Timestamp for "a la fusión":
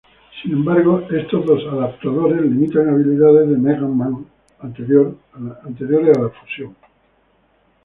6.17-6.75